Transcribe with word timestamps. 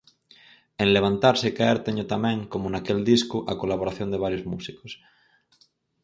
En 0.81 0.87
Levantarse 0.95 1.45
e 1.49 1.55
caer 1.57 1.79
teño 1.87 2.05
tamén, 2.13 2.37
como 2.51 2.67
naquel 2.73 2.99
disco, 3.11 3.37
a 3.51 3.53
colaboración 3.61 4.07
de 4.11 4.21
varios 4.23 4.43
músicos. 4.51 4.91